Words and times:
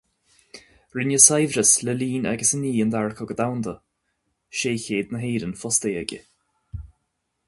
Rinne 0.95 1.19
saibhreas 1.25 1.71
le 1.85 1.93
linn 1.99 2.29
agus 2.31 2.51
i 2.55 2.61
ndiaidh 2.61 2.81
an 2.85 2.93
Dara 2.95 3.13
Cogadh 3.19 3.39
Domhanda, 3.41 3.75
sé 4.59 4.71
chéad 4.85 5.07
na 5.13 5.23
hÉireann 5.25 5.57
fostaithe 5.61 6.01
aige. 6.01 6.19